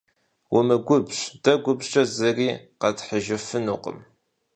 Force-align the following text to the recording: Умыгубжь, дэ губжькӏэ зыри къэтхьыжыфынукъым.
Умыгубжь, 0.55 1.21
дэ 1.43 1.53
губжькӏэ 1.63 2.03
зыри 2.15 2.49
къэтхьыжыфынукъым. 2.79 3.97